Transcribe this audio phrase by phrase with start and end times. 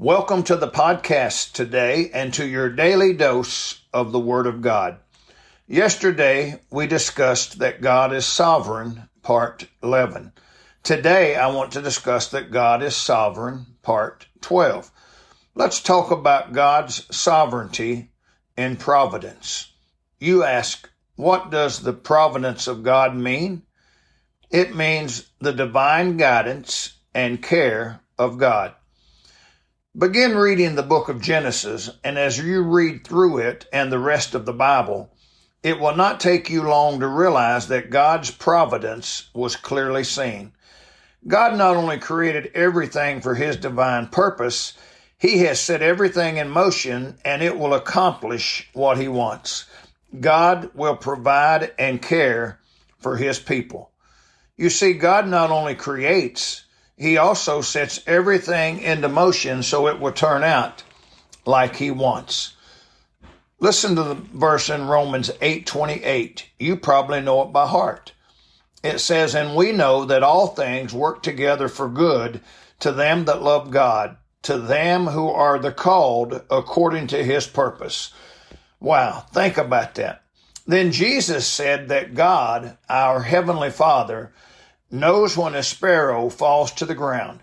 [0.00, 4.98] Welcome to the podcast today and to your daily dose of the Word of God.
[5.66, 10.34] Yesterday, we discussed that God is sovereign, part 11.
[10.84, 14.88] Today, I want to discuss that God is sovereign, part 12.
[15.56, 18.12] Let's talk about God's sovereignty
[18.56, 19.72] and providence.
[20.20, 23.62] You ask, what does the providence of God mean?
[24.48, 28.76] It means the divine guidance and care of God.
[29.98, 34.32] Begin reading the book of Genesis, and as you read through it and the rest
[34.32, 35.10] of the Bible,
[35.64, 40.52] it will not take you long to realize that God's providence was clearly seen.
[41.26, 44.74] God not only created everything for His divine purpose,
[45.18, 49.66] He has set everything in motion and it will accomplish what He wants.
[50.20, 52.60] God will provide and care
[53.00, 53.90] for His people.
[54.56, 56.62] You see, God not only creates,
[56.98, 60.82] he also sets everything into motion so it will turn out
[61.46, 62.54] like he wants.
[63.60, 66.44] Listen to the verse in Romans 8:28.
[66.58, 68.12] You probably know it by heart.
[68.82, 72.40] It says, "And we know that all things work together for good
[72.80, 78.10] to them that love God, to them who are the called according to his purpose."
[78.80, 80.22] Wow, think about that.
[80.66, 84.32] Then Jesus said that God, our heavenly Father,
[84.90, 87.40] knows when a sparrow falls to the ground,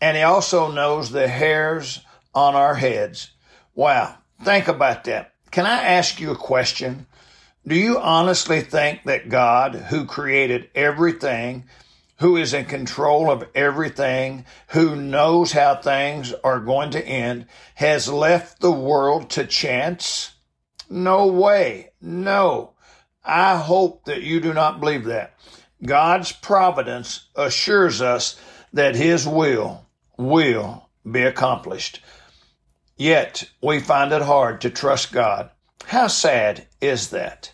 [0.00, 2.00] and he also knows the hairs
[2.34, 3.30] on our heads.
[3.74, 5.32] Wow, think about that.
[5.50, 7.06] Can I ask you a question?
[7.66, 11.64] Do you honestly think that God, who created everything,
[12.18, 18.08] who is in control of everything, who knows how things are going to end, has
[18.08, 20.32] left the world to chance?
[20.90, 21.90] No way.
[22.00, 22.72] No.
[23.24, 25.34] I hope that you do not believe that.
[25.84, 28.40] God's providence assures us
[28.72, 32.00] that His will will be accomplished.
[32.96, 35.50] Yet we find it hard to trust God.
[35.86, 37.52] How sad is that?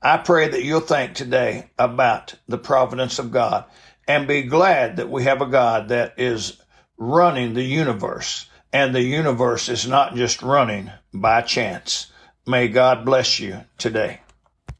[0.00, 3.64] I pray that you'll think today about the providence of God
[4.06, 6.62] and be glad that we have a God that is
[6.96, 12.12] running the universe and the universe is not just running by chance.
[12.46, 14.20] May God bless you today.